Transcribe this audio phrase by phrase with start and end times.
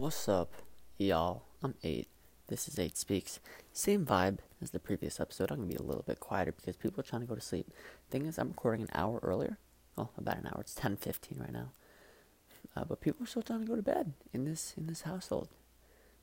[0.00, 0.54] What's up,
[0.96, 1.42] y'all?
[1.62, 2.08] I'm Nate.
[2.48, 3.38] This is Nate Speaks.
[3.74, 5.50] Same vibe as the previous episode.
[5.50, 7.40] I'm going to be a little bit quieter because people are trying to go to
[7.42, 7.70] sleep.
[8.10, 9.58] Thing is, I'm recording an hour earlier.
[9.96, 10.62] Well, about an hour.
[10.62, 11.72] It's 10.15 right now.
[12.74, 15.48] Uh, but people are still trying to go to bed in this in this household.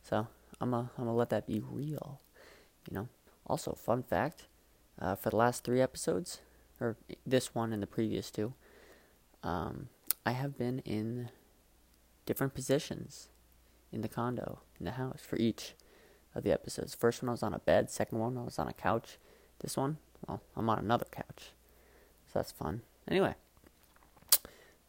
[0.02, 0.26] So,
[0.60, 2.20] I'm going I'm to let that be real.
[2.90, 3.10] You know?
[3.46, 4.46] Also, fun fact,
[5.00, 6.40] uh, for the last three episodes,
[6.82, 6.98] or
[7.28, 8.56] this one and the previous two,
[9.44, 9.90] um,
[10.26, 11.30] I have been in
[12.26, 13.30] different positions
[13.92, 15.74] in the condo, in the house, for each
[16.36, 16.94] of the episodes.
[16.94, 19.18] First one I was on a bed, second one I was on a couch.
[19.60, 19.98] This one,
[20.28, 21.52] well, I'm on another couch.
[22.28, 22.82] So that's fun.
[23.08, 23.36] Anyway,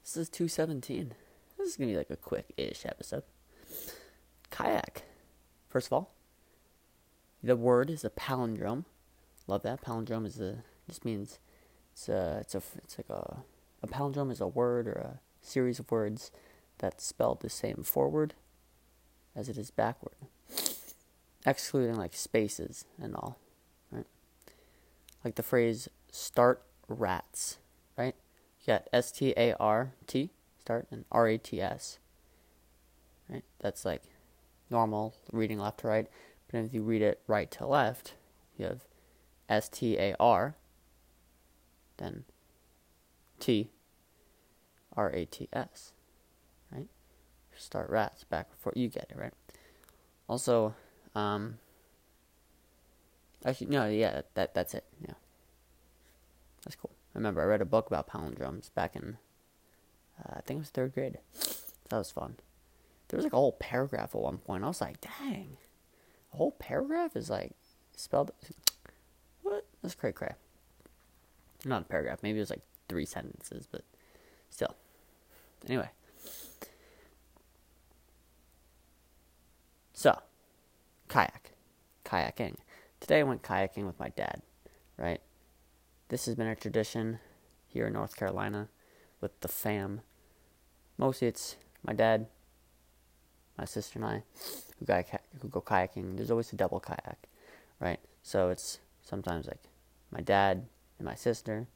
[0.02, 1.14] this is 217.
[1.56, 3.22] This is going to be like a quick ish episode.
[4.50, 5.02] Kayak.
[5.68, 6.10] First of all,
[7.42, 8.84] the word is a palindrome.
[9.46, 9.82] Love that.
[9.82, 10.58] Palindrome is a,
[10.88, 11.38] just means
[11.92, 13.38] it's a, it's a, it's like a,
[13.82, 16.30] a palindrome is a word or a series of words
[16.78, 18.34] that's spelled the same forward
[19.38, 20.16] as it is backward,
[21.46, 23.38] excluding like spaces and all,
[23.92, 24.06] right?
[25.24, 27.58] Like the phrase "start rats,"
[27.96, 28.16] right?
[28.60, 32.00] You got S T A R T start and R A T S,
[33.30, 33.44] right?
[33.60, 34.02] That's like
[34.70, 36.08] normal reading left to right.
[36.50, 38.14] But if you read it right to left,
[38.56, 38.80] you have
[39.48, 40.56] S T A R,
[41.98, 42.24] then
[43.38, 43.70] T
[44.96, 45.92] R A T S
[47.58, 49.32] start rats back before you get it, right?
[50.28, 50.74] Also,
[51.14, 51.58] um,
[53.44, 54.84] actually, no, yeah, that that's it.
[55.00, 55.14] Yeah,
[56.64, 56.90] that's cool.
[57.14, 59.16] I remember I read a book about palindromes back in,
[60.18, 61.18] uh, I think it was third grade.
[61.90, 62.36] That was fun.
[63.08, 64.64] There was like a whole paragraph at one point.
[64.64, 65.56] I was like, dang,
[66.32, 67.52] a whole paragraph is like
[67.96, 68.32] spelled.
[69.42, 69.64] What?
[69.80, 70.34] That's cray cray.
[71.64, 72.18] Not a paragraph.
[72.22, 73.82] Maybe it was like three sentences, but
[74.50, 74.74] still.
[75.66, 75.88] Anyway,
[79.98, 80.16] So,
[81.08, 81.52] kayak,
[82.04, 82.56] kayaking.
[83.00, 84.42] Today I went kayaking with my dad,
[84.96, 85.20] right?
[86.08, 87.18] This has been a tradition
[87.66, 88.68] here in North Carolina
[89.20, 90.02] with the fam.
[90.96, 92.26] Mostly it's my dad,
[93.56, 94.22] my sister, and I
[94.78, 94.86] who
[95.40, 96.16] who go kayaking.
[96.16, 97.18] There's always a double kayak,
[97.80, 98.00] right?
[98.22, 99.64] So it's sometimes like
[100.12, 100.66] my dad
[100.98, 101.66] and my sister,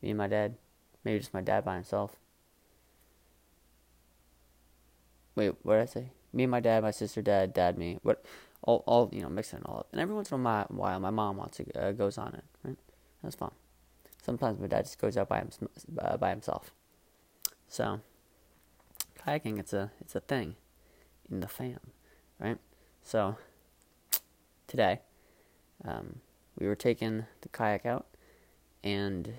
[0.00, 0.56] me and my dad,
[1.04, 2.16] maybe just my dad by himself.
[5.34, 6.10] Wait, what did I say?
[6.32, 8.24] me and my dad, my sister, dad, dad, me, what,
[8.62, 9.88] all, all you know, mixing it all up.
[9.92, 12.44] And every once in a while, my mom wants to uh, goes on it.
[12.64, 12.78] Right,
[13.22, 13.52] that's fun.
[14.22, 15.50] Sometimes my dad just goes out by him,
[15.98, 16.72] uh, by himself.
[17.68, 18.00] So,
[19.26, 20.56] kayaking, it's a it's a thing
[21.30, 21.80] in the fam,
[22.38, 22.58] right?
[23.02, 23.36] So,
[24.68, 25.00] today,
[25.84, 26.20] um,
[26.58, 28.06] we were taking the kayak out,
[28.84, 29.32] and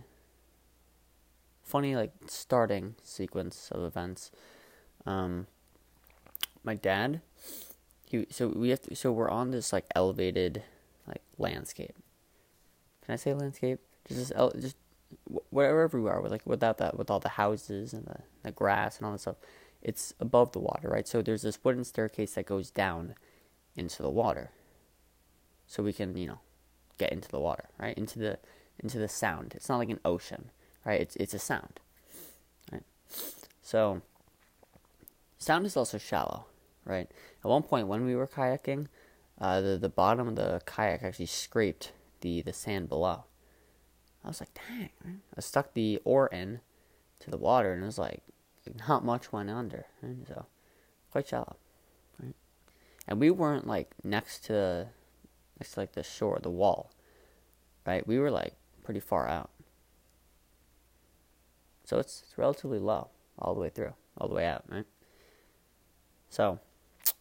[1.64, 4.32] funny like starting sequence of events.
[5.06, 5.48] Um,
[6.64, 7.22] my dad,
[8.30, 10.64] so we have to, so we're on this like elevated
[11.08, 11.96] like landscape.
[13.06, 13.80] Can I say landscape?
[14.08, 14.76] Just this, just
[15.50, 18.98] wherever we are, with like without that, with all the houses and the, the grass
[18.98, 19.36] and all that stuff,
[19.82, 21.08] it's above the water, right?
[21.08, 23.16] So there's this wooden staircase that goes down
[23.76, 24.52] into the water,
[25.68, 26.40] so we can you know
[26.98, 27.98] get into the water, right?
[27.98, 28.40] Into the
[28.80, 29.54] into the sound.
[29.56, 30.50] It's not like an ocean,
[30.86, 31.02] right?
[31.02, 31.80] It's it's a sound,
[32.72, 32.84] right?
[33.62, 34.02] So
[35.38, 36.46] sound is also shallow,
[36.86, 37.10] right?
[37.44, 38.88] At one point when we were kayaking,
[39.40, 43.26] uh, the the bottom of the kayak actually scraped the the sand below.
[44.24, 45.20] I was like, dang, right?
[45.38, 46.62] I stuck the oar in
[47.20, 48.22] to the water, and it was like
[48.88, 50.28] not much went under, right?
[50.28, 50.46] so
[51.12, 51.58] quite shallow,
[52.22, 52.36] right?
[53.08, 54.88] And we weren't like next to
[55.60, 56.92] next to like the shore, the wall,
[57.86, 58.08] right?
[58.08, 59.50] We were like pretty far out,
[61.84, 64.86] so it's, it's relatively low all the way through, all the way out, right?
[66.30, 66.60] So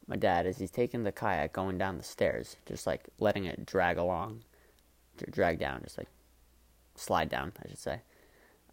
[0.06, 3.66] my dad, as he's taking the kayak going down the stairs, just like letting it
[3.66, 4.42] drag along,
[5.30, 6.08] drag down, just like
[6.94, 8.00] slide down, I should say.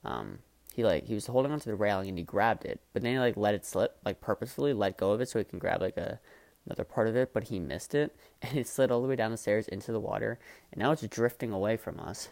[0.04, 0.40] Um,
[0.74, 3.20] he like he was holding onto the railing and he grabbed it, but then he
[3.20, 5.98] like let it slip, like purposefully let go of it so he can grab like
[5.98, 6.20] a
[6.66, 9.32] another part of it, but he missed it and it slid all the way down
[9.32, 10.40] the stairs into the water,
[10.72, 12.30] and now it's drifting away from us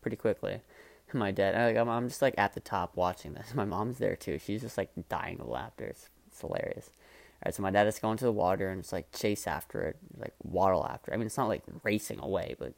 [0.00, 0.60] pretty quickly.
[1.12, 3.52] My dad, like, I'm, I'm just like at the top watching this.
[3.54, 4.38] My mom's there too.
[4.38, 5.86] She's just like dying of laughter.
[5.86, 6.90] It's, it's hilarious.
[7.44, 9.96] Right, so my dad is going to the water and it's like chase after it,
[10.18, 11.10] like waddle after.
[11.10, 11.14] It.
[11.14, 12.74] I mean, it's not like racing away, but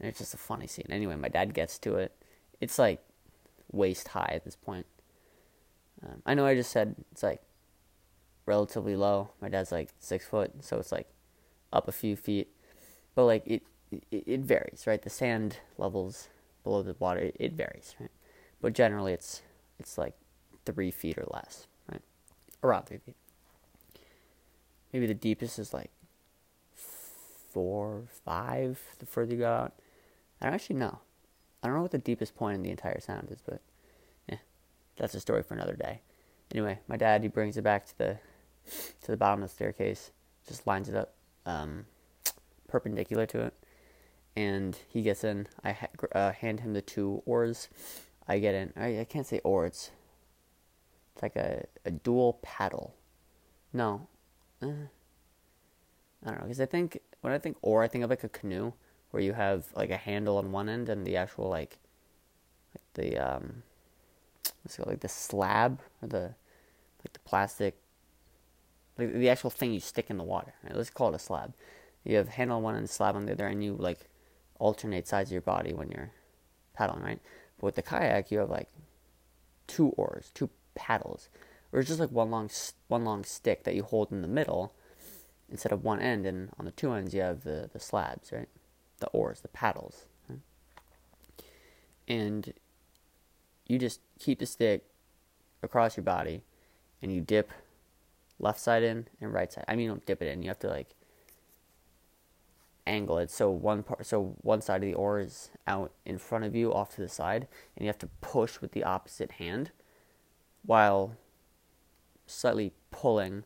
[0.00, 0.86] it's just a funny scene.
[0.90, 2.12] Anyway, my dad gets to it.
[2.60, 3.00] It's like
[3.72, 4.86] waist high at this point.
[6.04, 7.40] Um, I know I just said it's like
[8.46, 9.30] relatively low.
[9.40, 11.08] My dad's like six foot, so it's like
[11.72, 12.48] up a few feet,
[13.14, 13.62] but like it
[14.10, 15.00] it, it varies, right?
[15.00, 16.28] The sand levels
[16.62, 18.10] below the water it, it varies, right?
[18.60, 19.42] But generally, it's
[19.78, 20.14] it's like
[20.66, 22.02] three feet or less, right?
[22.62, 23.16] Around three feet.
[24.94, 25.90] Maybe the deepest is like
[27.52, 28.80] four, five.
[29.00, 29.72] The further you go out,
[30.40, 31.00] I don't actually know.
[31.62, 33.60] I don't know what the deepest point in the entire sound is, but
[34.28, 34.38] yeah,
[34.96, 36.00] that's a story for another day.
[36.52, 38.18] Anyway, my dad he brings it back to the
[39.02, 40.12] to the bottom of the staircase,
[40.46, 41.14] just lines it up
[41.44, 41.86] um,
[42.68, 43.54] perpendicular to it,
[44.36, 45.48] and he gets in.
[45.64, 47.68] I ha- uh, hand him the two oars.
[48.28, 48.72] I get in.
[48.76, 49.90] I, I can't say oars.
[51.14, 52.94] It's like a, a dual paddle.
[53.72, 54.06] No.
[54.64, 54.88] Uh,
[56.24, 58.28] I don't know, because I think, when I think oar, I think of like a
[58.28, 58.72] canoe,
[59.10, 61.78] where you have like a handle on one end and the actual like,
[62.74, 63.62] like the, um,
[64.62, 66.34] what's it called, like the slab, or the,
[67.04, 67.76] like the plastic,
[68.98, 70.54] like the actual thing you stick in the water.
[70.64, 70.74] Right?
[70.74, 71.52] Let's call it a slab.
[72.04, 74.08] You have handle on one end, slab on the other, and you like
[74.58, 76.10] alternate sides of your body when you're
[76.74, 77.20] paddling, right?
[77.58, 78.68] But with the kayak, you have like
[79.66, 81.28] two oars, two paddles,
[81.74, 82.48] or it's just like one long
[82.86, 84.72] one long stick that you hold in the middle
[85.50, 88.48] instead of one end, and on the two ends you have the the slabs, right?
[89.00, 90.38] The oars, the paddles, right?
[92.06, 92.54] and
[93.66, 94.84] you just keep the stick
[95.64, 96.44] across your body,
[97.02, 97.50] and you dip
[98.38, 99.64] left side in and right side.
[99.66, 100.42] I mean, you don't dip it in.
[100.42, 100.94] You have to like
[102.86, 106.44] angle it so one part so one side of the oar is out in front
[106.44, 109.70] of you off to the side and you have to push with the opposite hand
[110.66, 111.16] while
[112.26, 113.44] slightly pulling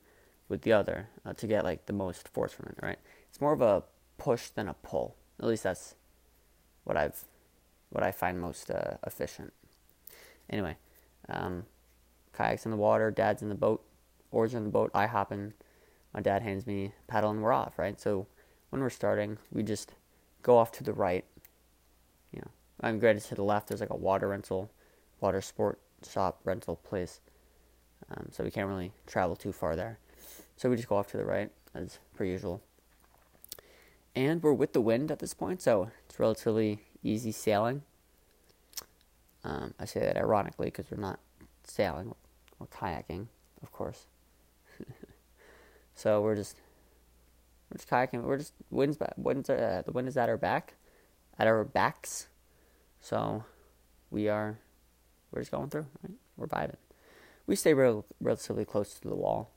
[0.49, 2.99] with the other uh, to get like the most force from it, right?
[3.29, 3.85] It's more of a
[4.17, 5.17] push than a pull.
[5.41, 5.95] At least that's
[6.85, 7.25] what I've
[7.91, 9.53] what I find most uh, efficient.
[10.51, 10.77] Anyway,
[11.29, 11.65] um,
[12.37, 13.83] kayaks in the water, dad's in the boat,
[14.31, 14.91] oars in the boat.
[14.95, 15.55] I hop in.
[16.15, 18.01] My dad hands me paddle and we're off, right?
[18.01, 18.27] So
[18.71, 19.93] when we're starting, we just
[20.43, 21.25] go off to the right.
[22.33, 23.69] You know, I'm granted to the left.
[23.69, 24.71] There's like a water rental,
[25.21, 25.79] water sport
[26.09, 27.21] shop rental place.
[28.11, 29.99] Um, so we can't really travel too far there.
[30.57, 32.63] So we just go off to the right as per usual.
[34.15, 37.83] And we're with the wind at this point, so it's relatively easy sailing.
[39.45, 41.21] Um, I say that ironically because we're not
[41.65, 42.15] sailing,
[42.59, 43.27] we're kayaking,
[43.63, 44.07] of course.
[45.95, 46.57] so we're just
[47.71, 48.23] we're just kayaking.
[48.23, 48.97] We're just winds.
[48.97, 49.13] back.
[49.17, 49.51] Winds.
[49.51, 50.75] Uh, the wind is at our back,
[51.39, 52.29] at our backs.
[53.01, 53.45] So
[54.11, 54.59] we are
[55.31, 55.87] we're just going through.
[56.03, 56.15] Right?
[56.37, 56.77] We're vibing.
[57.49, 59.51] We stay real, relatively close to the wall,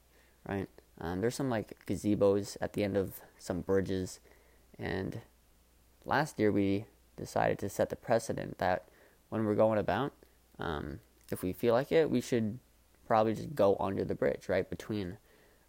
[0.47, 0.69] right?
[1.01, 4.21] Um, there's some like gazebos at the end of some bridges,
[4.79, 5.19] and
[6.05, 6.85] last year we
[7.17, 8.85] decided to set the precedent that
[9.27, 10.13] when we're going about,
[10.57, 11.01] um,
[11.31, 12.59] if we feel like it, we should
[13.07, 15.17] probably just go under the bridge, right between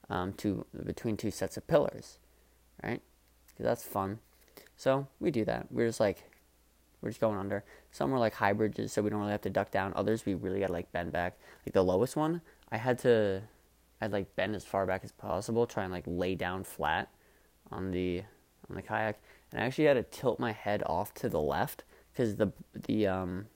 [0.08, 2.18] um, two between two sets of pillars,
[2.84, 3.02] right?
[3.48, 4.20] Because that's fun.
[4.76, 5.66] So we do that.
[5.72, 6.30] We're just like
[7.02, 7.64] we're just going under.
[7.90, 9.92] Some were like high bridges, so we don't really have to duck down.
[9.94, 11.38] Others we really gotta like bend back.
[11.66, 12.40] Like the lowest one,
[12.70, 13.42] I had to,
[14.00, 17.10] I'd like bend as far back as possible, try and like lay down flat
[17.70, 18.22] on the
[18.70, 19.20] on the kayak,
[19.50, 22.52] and I actually had to tilt my head off to the left because the
[22.86, 23.46] the um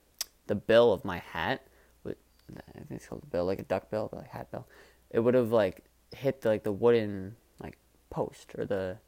[0.48, 1.66] the bill of my hat,
[2.04, 4.66] I think it's called the bill, like a duck bill, but like hat bill,
[5.10, 5.84] it would have like
[6.14, 7.78] hit the, like the wooden like
[8.10, 8.98] post or the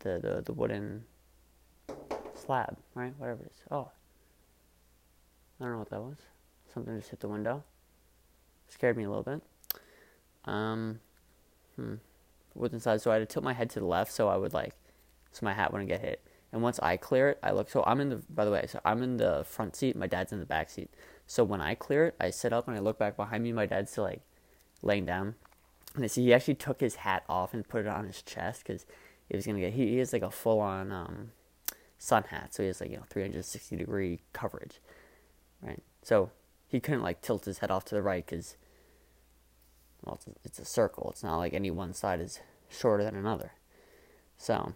[0.00, 1.04] the the, the wooden
[2.48, 3.12] slab, right?
[3.18, 3.62] Whatever it is.
[3.70, 3.90] Oh.
[5.60, 6.16] I don't know what that was.
[6.72, 7.62] Something just hit the window.
[8.68, 9.42] Scared me a little bit.
[10.46, 11.00] Um,
[11.76, 11.94] hmm.
[12.54, 14.54] Was inside, so I had to tilt my head to the left so I would
[14.54, 14.74] like,
[15.30, 16.24] so my hat wouldn't get hit.
[16.50, 17.68] And once I clear it, I look.
[17.68, 18.22] So I'm in the.
[18.30, 19.94] By the way, so I'm in the front seat.
[19.94, 20.90] My dad's in the back seat.
[21.26, 23.52] So when I clear it, I sit up and I look back behind me.
[23.52, 24.22] My dad's still like
[24.82, 25.34] laying down,
[25.94, 28.64] and I see he actually took his hat off and put it on his chest
[28.66, 28.86] because
[29.28, 29.74] he was gonna get.
[29.74, 31.30] He, he has like a full on um,
[31.98, 34.80] sun hat, so he has like you know 360 degree coverage,
[35.62, 35.82] right?
[36.02, 36.30] So
[36.68, 38.56] he couldn't like tilt his head off to the right because
[40.04, 41.08] well, it's a, circle.
[41.10, 43.52] It's not like any one side is shorter than another.
[44.36, 44.74] So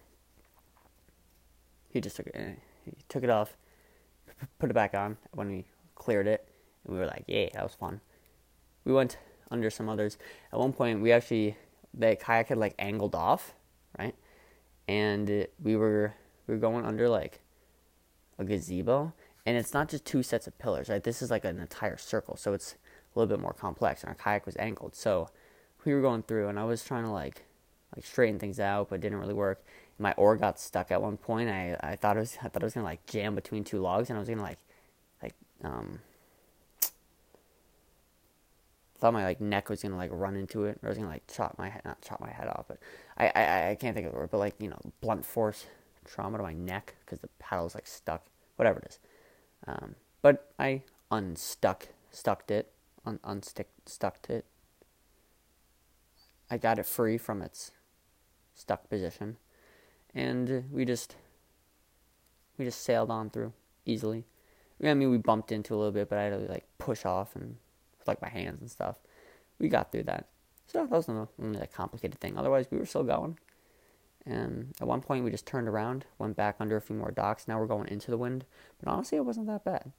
[1.88, 2.34] he just took it.
[2.34, 3.56] Eh, he took it off,
[4.58, 5.64] put it back on when we
[5.94, 6.48] cleared it,
[6.84, 8.00] and we were like, "Yeah, that was fun."
[8.84, 9.16] We went
[9.50, 10.18] under some others.
[10.52, 11.56] At one point, we actually
[11.94, 13.54] the kayak had like angled off,
[13.98, 14.14] right?
[14.88, 16.14] And we were
[16.52, 17.40] we are going under like
[18.38, 19.14] a gazebo,
[19.46, 21.02] and it's not just two sets of pillars, right?
[21.02, 24.02] This is like an entire circle, so it's a little bit more complex.
[24.02, 25.30] And our kayak was angled, so
[25.84, 27.44] we were going through, and I was trying to like
[27.96, 29.64] like straighten things out, but it didn't really work.
[29.98, 31.48] My oar got stuck at one point.
[31.48, 34.10] I I thought it was I thought it was gonna like jam between two logs,
[34.10, 34.58] and I was gonna like
[35.22, 36.00] like um
[38.98, 41.26] thought my like neck was gonna like run into it, or I was gonna like
[41.28, 42.78] chop my head, not chop my head off, but
[43.16, 45.64] I I I can't think of the word, but like you know blunt force
[46.04, 48.98] trauma to my neck because the paddle's like stuck, whatever it is.
[49.66, 52.72] Um, but I unstuck, stuck it,
[53.04, 54.44] un- unstick, stuck it.
[56.50, 57.72] I got it free from its
[58.54, 59.36] stuck position,
[60.14, 61.16] and we just
[62.58, 63.52] we just sailed on through
[63.86, 64.24] easily.
[64.82, 67.36] I mean, we bumped into a little bit, but I had to like push off
[67.36, 67.56] and
[68.06, 68.98] like my hands and stuff.
[69.58, 70.26] We got through that,
[70.66, 72.36] so that wasn't a complicated thing.
[72.36, 73.38] Otherwise, we were still going.
[74.24, 77.48] And at one point, we just turned around, went back under a few more docks.
[77.48, 78.44] Now we're going into the wind,
[78.78, 79.92] but honestly, it wasn't that bad,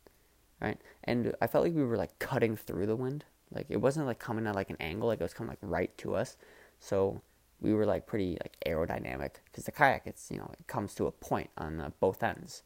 [0.61, 0.79] right?
[1.03, 3.25] And I felt like we were like cutting through the wind.
[3.53, 5.95] Like it wasn't like coming at like an angle, like it was coming like right
[5.99, 6.37] to us.
[6.79, 7.21] So
[7.61, 11.07] we were like pretty like aerodynamic because the kayak, it's you know, it comes to
[11.07, 12.63] a point on uh, both ends,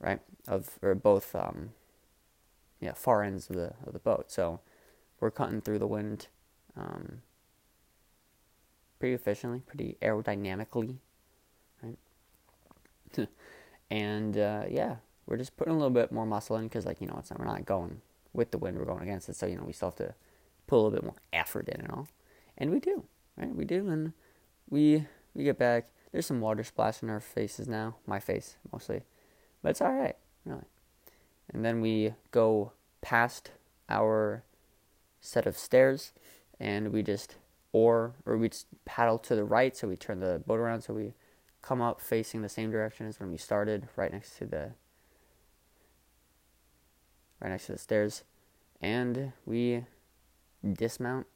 [0.00, 0.20] right?
[0.46, 1.70] Of or both, um,
[2.80, 4.30] yeah, far ends of the of the boat.
[4.30, 4.60] So
[5.20, 6.28] we're cutting through the wind.
[6.76, 7.22] Um,
[9.04, 10.96] pretty efficiently, pretty aerodynamically,
[11.82, 11.98] right?
[13.90, 14.96] and uh, yeah,
[15.26, 17.38] we're just putting a little bit more muscle in because, like, you know, it's not,
[17.38, 18.00] we're not going
[18.32, 19.36] with the wind, we're going against it.
[19.36, 20.14] So, you know, we still have to
[20.66, 22.08] put a little bit more effort in and all.
[22.56, 23.04] And we do,
[23.36, 23.54] right?
[23.54, 23.90] We do.
[23.90, 24.14] And
[24.70, 25.90] we, we get back.
[26.10, 29.02] There's some water splashing our faces now, my face mostly.
[29.62, 30.64] But it's all right, really.
[31.52, 33.50] And then we go past
[33.90, 34.44] our
[35.20, 36.14] set of stairs
[36.58, 37.36] and we just
[37.74, 40.94] or or we just paddle to the right so we turn the boat around so
[40.94, 41.12] we
[41.60, 44.70] come up facing the same direction as when we started right next to the
[47.40, 48.22] right next to the stairs.
[48.80, 49.84] And we
[50.72, 51.26] dismount.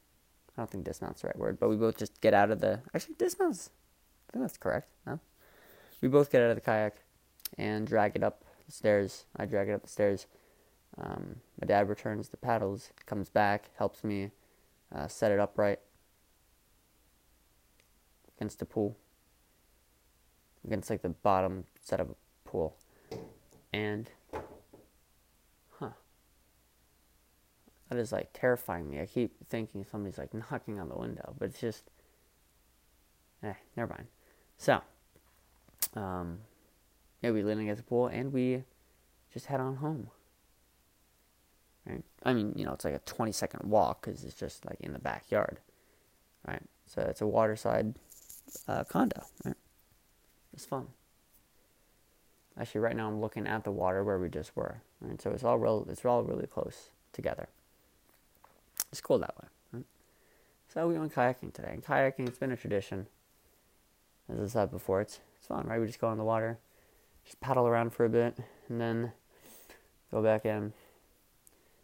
[0.57, 2.81] I don't think dismount's the right word but we both just get out of the
[2.95, 3.71] actually dismounts
[4.29, 5.19] I think that's correct no?
[6.01, 6.97] We both get out of the kayak
[7.57, 9.25] and drag it up the stairs.
[9.37, 10.27] I drag it up the stairs.
[10.97, 14.31] Um, my dad returns the paddles comes back helps me
[14.95, 15.81] uh, set it upright
[18.39, 18.97] against the pool,
[20.65, 22.15] against like the bottom set of a
[22.49, 22.77] pool,
[23.73, 24.11] and
[25.79, 25.91] huh,
[27.89, 29.01] that is like terrifying me.
[29.01, 31.91] I keep thinking somebody's like knocking on the window, but it's just,
[33.43, 34.07] eh, never mind.
[34.57, 34.81] So,
[35.95, 36.39] um,
[37.23, 38.63] yeah, we lean against the pool and we
[39.33, 40.11] just head on home.
[41.87, 42.05] Right?
[42.23, 44.93] I mean, you know, it's like a 20 second walk because it's just like in
[44.93, 45.59] the backyard,
[46.47, 46.63] right?
[46.87, 47.95] So it's a waterside
[48.67, 49.23] uh, condo.
[49.45, 49.57] Right?
[50.53, 50.89] It's fun.
[52.59, 54.83] Actually, right now I'm looking at the water where we just were.
[55.01, 55.21] Right?
[55.21, 55.87] So it's all real.
[55.89, 57.49] It's all really close together.
[58.91, 59.49] It's cool that way.
[59.73, 59.85] Right?
[60.73, 61.71] So we went kayaking today.
[61.73, 63.07] And kayaking, it's been a tradition.
[64.31, 65.81] As I said before, it's it's fun, right?
[65.81, 66.59] We just go in the water,
[67.25, 68.37] just paddle around for a bit,
[68.69, 69.13] and then
[70.11, 70.73] go back in.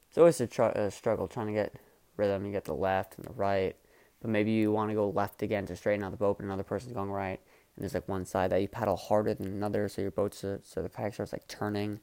[0.09, 1.75] It's always a, tr- a struggle trying to get
[2.17, 2.45] rhythm.
[2.45, 3.77] You get the left and the right,
[4.25, 6.63] but maybe you want to go left again to straighten out the boat, but another
[6.63, 7.39] person's going right,
[7.77, 10.57] and there's like one side that you paddle harder than another, so your boat's uh,
[10.63, 12.01] so the kayak starts like turning.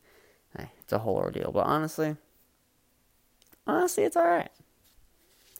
[0.55, 2.15] It's a whole ordeal, but honestly,
[3.65, 4.51] honestly, it's all right.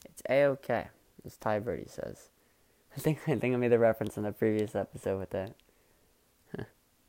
[0.04, 0.86] It's a okay,
[1.26, 2.28] as Ty Birdie says.
[2.96, 5.56] I think I think I made the reference in the previous episode with that.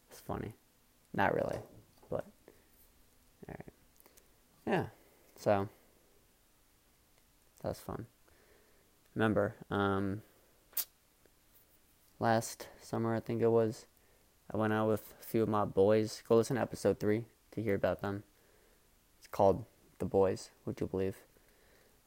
[0.10, 0.55] it's funny,
[1.13, 1.60] not really,
[2.10, 2.25] but
[3.48, 3.67] all right,
[4.65, 4.86] yeah.
[5.38, 5.69] So
[7.62, 8.07] that's fun
[9.15, 10.22] remember um,
[12.20, 13.86] last summer, I think it was,
[14.51, 16.24] I went out with a few of my boys.
[16.27, 18.24] Go listen to episode three to hear about them.
[19.20, 19.65] It's called
[20.00, 21.17] The Boys, would you believe?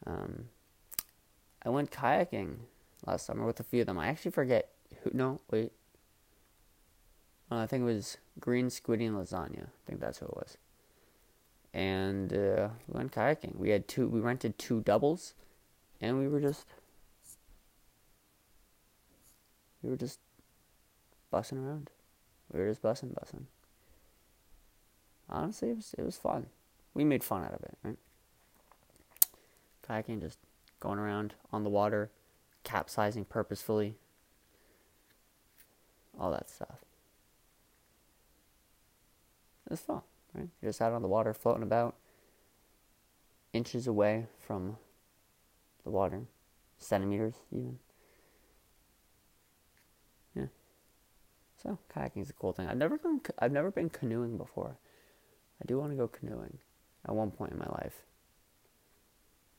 [0.07, 0.47] Um,
[1.65, 2.57] I went kayaking
[3.07, 3.99] last summer with a few of them.
[3.99, 4.71] I actually forget
[5.03, 5.11] who.
[5.13, 5.73] No, wait.
[7.51, 9.65] Uh, I think it was Green Squiddy and Lasagna.
[9.65, 10.59] I think that's who it was.
[11.73, 13.57] And uh, we went kayaking.
[13.57, 14.09] We had two.
[14.09, 15.35] We rented two doubles,
[16.01, 16.67] and we were just
[19.83, 20.19] we were just
[21.33, 21.91] bussing around.
[22.53, 23.45] We were just bussing, bussing.
[25.29, 26.47] Honestly, it was it was fun.
[26.95, 27.99] We made fun out of it, right?
[29.89, 30.39] Kayaking, just
[30.81, 32.11] going around on the water,
[32.65, 33.95] capsizing purposefully,
[36.19, 36.79] all that stuff.
[39.67, 40.03] It was fun,
[40.35, 40.49] right?
[40.63, 41.97] You're just out on the water, floating about,
[43.53, 44.77] inches away from
[45.85, 46.23] the water,
[46.79, 47.79] centimeters even.
[51.67, 52.69] So kayaking is a cool thing.
[52.69, 53.21] I've never gone.
[53.41, 54.79] I've never been canoeing before.
[55.61, 56.59] I do want to go canoeing
[57.05, 58.05] at one point in my life.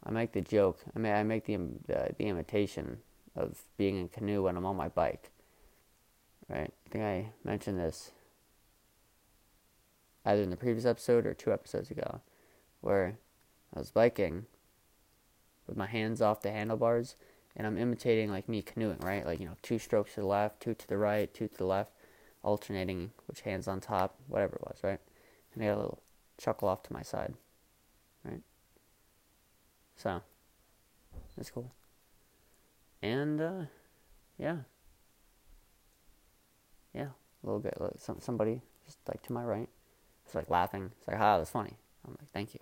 [0.06, 0.80] I make the joke.
[0.96, 3.00] I mean, I make the uh, the imitation
[3.36, 5.32] of being in canoe when I'm on my bike.
[6.48, 6.72] Right?
[6.86, 8.12] I think I mentioned this
[10.24, 12.22] either in the previous episode or two episodes ago,
[12.80, 13.18] where
[13.76, 14.46] I was biking
[15.68, 17.16] with my hands off the handlebars
[17.58, 19.26] and I'm imitating like me canoeing, right?
[19.26, 21.66] Like, you know, two strokes to the left, two to the right, two to the
[21.66, 21.92] left
[22.48, 25.00] alternating which hand's on top, whatever it was, right?
[25.54, 26.02] And I got a little
[26.38, 27.34] chuckle off to my side,
[28.24, 28.42] right?
[29.98, 30.22] So,
[31.36, 31.74] that's cool.
[33.02, 33.62] And, uh,
[34.38, 34.60] yeah.
[36.94, 37.10] Yeah,
[37.44, 37.76] a little bit.
[37.80, 39.70] Like some somebody just like to my right,
[40.26, 40.92] it's like laughing.
[40.98, 41.74] It's like, ah, that's funny.
[42.06, 42.62] I'm like, thank you,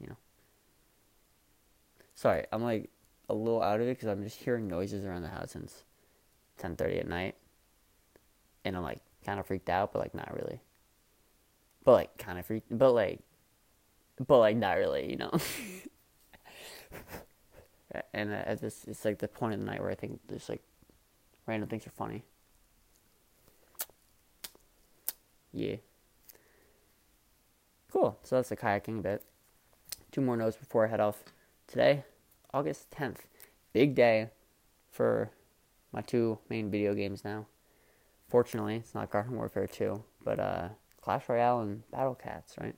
[0.00, 0.16] you know.
[2.14, 2.88] Sorry, I'm like
[3.28, 5.84] a little out of it because I'm just hearing noises around the house since
[6.62, 7.34] 10:30 at night,
[8.64, 10.60] and I'm like kind of freaked out, but like not really.
[11.84, 13.20] But like kind of freaked, but like,
[14.26, 15.32] but like not really, you know.
[18.14, 20.48] and uh, at this, it's like the point of the night where I think there's
[20.48, 20.62] like
[21.46, 22.24] random things are funny.
[25.52, 25.76] Yeah.
[27.92, 28.18] Cool.
[28.24, 29.22] So that's the kayaking bit.
[30.10, 31.22] Two more notes before I head off.
[31.68, 32.04] Today,
[32.52, 33.18] August 10th.
[33.72, 34.30] Big day
[34.90, 35.30] for
[35.92, 37.46] my two main video games now.
[38.34, 42.74] Fortunately, it's not Garden Warfare 2, but uh, Clash Royale and Battle Cats, right?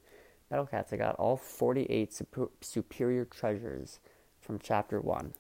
[0.51, 3.99] Battle Cats, I got all 48 super- superior treasures
[4.39, 5.33] from Chapter 1,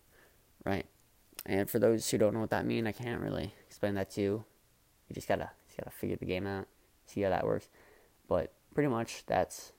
[0.65, 0.87] right?
[1.45, 4.23] And for those who don't know what that means, I can't really explain that to
[4.23, 4.45] you.
[5.11, 6.67] You just gotta, just gotta figure the game out,
[7.05, 7.69] see how that works.
[8.27, 9.73] But pretty much, that's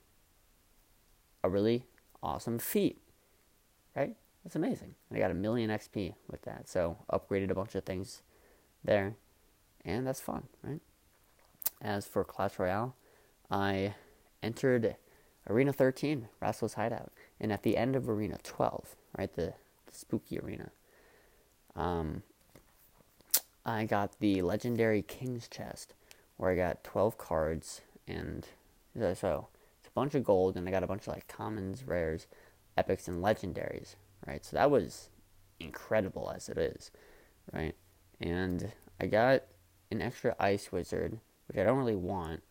[1.44, 1.84] a really
[2.22, 3.01] awesome feat,
[3.96, 4.15] right?
[4.44, 4.94] That's amazing.
[5.12, 8.22] I got a million XP with that, so upgraded a bunch of things
[8.84, 9.15] there,
[9.88, 10.82] and that's fun, right?
[11.82, 12.96] As for Clash Royale,
[13.50, 13.96] I
[14.44, 14.98] entered
[15.50, 19.53] Arena 13, Rascal's Hideout, and at the end of Arena 12, right, the,
[19.86, 20.72] the spooky arena,
[21.75, 22.24] um,
[23.65, 25.94] I got the legendary King's Chest,
[26.36, 28.46] where I got 12 cards, and
[28.96, 29.48] so
[29.79, 32.27] it's a bunch of gold, and I got a bunch of like commons, rares,
[32.77, 34.44] epics, and legendaries, right?
[34.44, 35.10] So that was
[35.60, 36.91] incredible as it is,
[37.53, 37.75] right?
[38.20, 39.44] And I got
[39.91, 42.44] an extra ice wizard, which I don't really want,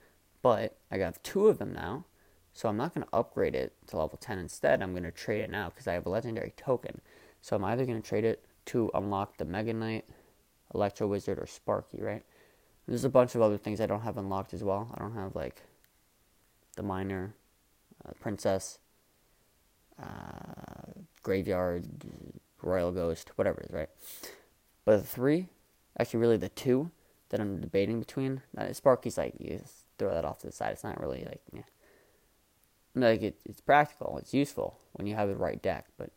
[0.42, 2.04] but I got two of them now.
[2.52, 4.38] So I'm not going to upgrade it to level 10.
[4.38, 7.02] Instead, I'm going to trade it now because I have a legendary token.
[7.42, 10.06] So I'm either going to trade it to unlock the Mega Knight,
[10.74, 12.22] Electro Wizard, or Sparky, right?
[12.88, 14.90] There's a bunch of other things I don't have unlocked as well.
[14.94, 15.62] I don't have like
[16.76, 17.34] the Miner,
[18.06, 18.78] uh, Princess,
[20.02, 21.86] uh, Graveyard,
[22.62, 23.90] Royal Ghost, whatever it is, right?
[24.84, 25.48] But the three,
[25.98, 26.90] actually, really the two
[27.30, 28.42] that I'm debating between.
[28.72, 29.60] Sparky's like you
[29.98, 30.72] throw that off to the side.
[30.72, 31.62] It's not really like yeah.
[32.94, 34.18] like it, it's practical.
[34.18, 35.86] It's useful when you have the right deck.
[35.96, 36.10] But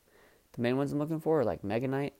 [0.53, 2.13] the main ones I'm looking for are like Mega Knight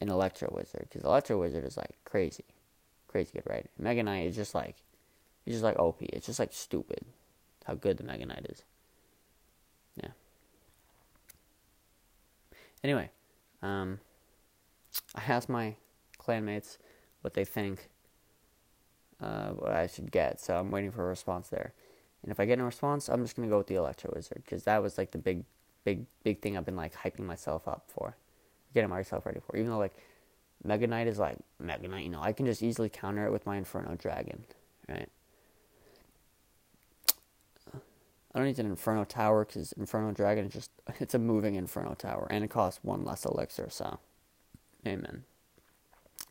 [0.00, 2.44] and Electro Wizard because Electro Wizard is like crazy,
[3.08, 3.66] crazy good, right?
[3.78, 4.76] Mega Knight is just like,
[5.46, 6.02] it's just like OP.
[6.02, 7.04] It's just like stupid
[7.64, 8.62] how good the Mega Knight is.
[9.96, 10.10] Yeah.
[12.82, 13.10] Anyway,
[13.62, 14.00] um,
[15.14, 15.76] I asked my
[16.24, 16.78] clanmates
[17.22, 17.88] what they think
[19.20, 21.72] uh, what I should get, so I'm waiting for a response there.
[22.22, 24.64] And if I get no response, I'm just gonna go with the Electro Wizard because
[24.64, 25.44] that was like the big,
[25.84, 28.16] big, big thing I've been like hyping myself up for,
[28.74, 29.56] getting myself ready for.
[29.56, 29.94] Even though like
[30.64, 33.46] Mega Knight is like Mega Knight, you know, I can just easily counter it with
[33.46, 34.44] my Inferno Dragon,
[34.88, 35.08] right?
[38.34, 41.94] I don't need an Inferno Tower because Inferno Dragon is just it's a moving Inferno
[41.94, 43.98] Tower and it costs one less elixir, so
[44.86, 45.24] amen.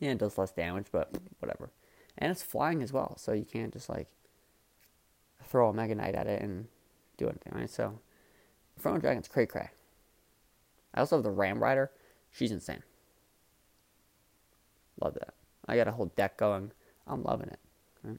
[0.02, 1.70] Yeah, it does less damage, but whatever.
[2.18, 4.08] And it's flying as well, so you can't just like
[5.44, 6.66] throw a Mega Knight at it and
[7.18, 7.70] do anything, right?
[7.70, 8.00] So
[8.76, 9.70] Inferno Dragon's cray cray.
[10.92, 11.92] I also have the Ram Rider.
[12.32, 12.82] She's insane.
[15.00, 15.34] Love that.
[15.68, 16.72] I got a whole deck going.
[17.06, 17.60] I'm loving it.
[18.02, 18.18] Right?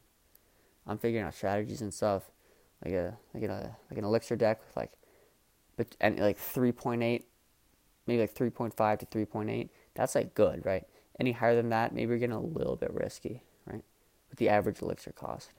[0.88, 2.32] I'm figuring out strategies and stuff
[2.86, 4.94] like a like a like an elixir deck with like
[5.76, 7.24] but and like 3.8
[8.08, 10.86] maybe like 3.5 to 3.8 that's like good right
[11.20, 13.84] any higher than that maybe you're getting a little bit risky right
[14.30, 15.52] with the average elixir cost.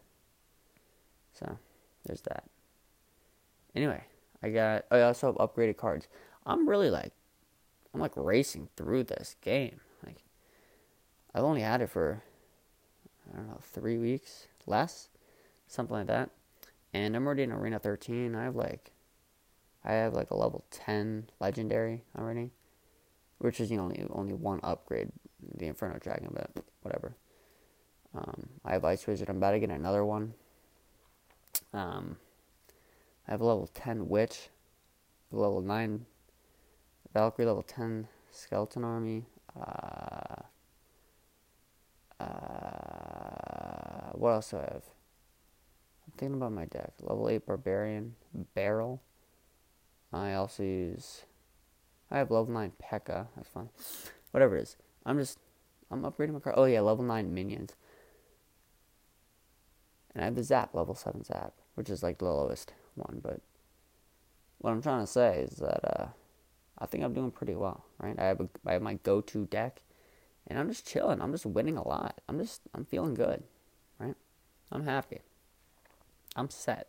[1.33, 1.59] So
[2.05, 2.45] there's that.
[3.75, 4.05] Anyway
[4.43, 6.09] i got oh, i also have upgraded cards.
[6.47, 7.13] I'm really like
[7.93, 9.81] i'm like racing through this game.
[10.05, 10.19] Like
[11.35, 12.23] i've only had it for
[13.33, 15.09] i don't know three weeks less
[15.67, 16.31] something like that.
[16.93, 18.35] And I'm already in Arena 13.
[18.35, 18.93] I have like,
[19.85, 22.51] I have like a level 10 legendary already,
[23.39, 25.11] which is the only only one upgrade,
[25.57, 26.51] the Inferno Dragon, but
[26.83, 27.17] whatever.
[28.15, 29.29] Um, I have Ice Wizard.
[29.29, 30.35] I'm about to get another one.
[31.73, 32.17] Um,
[33.27, 34.51] I have a level 10 Witch,
[35.33, 36.07] level 9
[37.13, 39.25] Valkyrie, level 10 Skeleton Army.
[39.59, 40.43] Uh,
[42.21, 44.83] uh, what else do I have?
[46.07, 46.93] I'm thinking about my deck.
[47.01, 48.15] Level 8 Barbarian,
[48.55, 49.03] Barrel.
[50.13, 51.23] I also use.
[52.11, 53.27] I have level 9 P.E.K.K.A.
[53.35, 53.71] That's fine.
[54.31, 54.77] Whatever it is.
[55.05, 55.39] I'm just.
[55.91, 56.57] I'm upgrading my card.
[56.59, 57.77] Oh, yeah, level 9 Minions.
[60.15, 63.21] And I have the Zap, level 7 Zap, which is like the lowest one.
[63.23, 63.41] But
[64.59, 66.07] what I'm trying to say is that uh,
[66.79, 68.19] I think I'm doing pretty well, right?
[68.19, 69.83] I have, a, I have my go to deck
[70.47, 71.21] and I'm just chilling.
[71.21, 72.21] I'm just winning a lot.
[72.29, 73.43] I'm just I'm feeling good,
[73.99, 74.15] right?
[74.71, 75.21] I'm happy.
[76.37, 76.89] I'm set.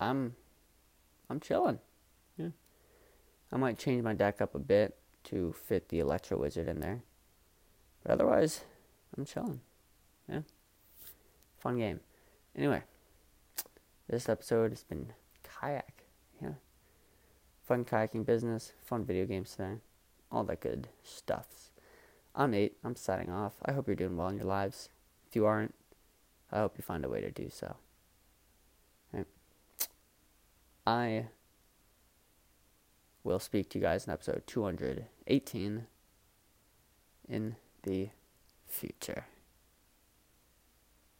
[0.00, 0.34] I'm
[1.28, 1.78] I'm chilling.
[2.36, 2.48] Yeah.
[3.52, 7.02] I might change my deck up a bit to fit the Electro Wizard in there.
[8.02, 8.64] But otherwise,
[9.16, 9.60] I'm chilling.
[10.28, 10.40] Yeah.
[11.58, 12.00] Fun game.
[12.56, 12.82] Anyway,
[14.08, 16.04] this episode has been kayak.
[16.42, 16.54] Yeah.
[17.62, 19.76] Fun kayaking business, fun video games today,
[20.32, 21.70] all that good stuff.
[22.34, 22.76] I'm Nate.
[22.84, 23.54] I'm signing off.
[23.64, 24.88] I hope you're doing well in your lives.
[25.28, 25.74] If you aren't,
[26.50, 27.76] I hope you find a way to do so.
[29.12, 29.26] Right.
[30.86, 31.26] I
[33.24, 35.86] will speak to you guys in episode 218
[37.28, 38.08] in the
[38.66, 39.26] future.